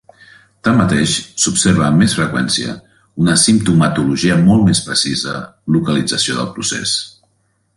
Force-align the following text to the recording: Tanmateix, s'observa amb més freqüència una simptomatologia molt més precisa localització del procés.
Tanmateix, 0.67 1.11
s'observa 1.41 1.83
amb 1.87 2.01
més 2.03 2.15
freqüència 2.19 2.73
una 3.25 3.35
simptomatologia 3.43 4.39
molt 4.47 4.67
més 4.71 4.81
precisa 4.89 5.35
localització 5.77 6.39
del 6.41 6.51
procés. 6.57 6.97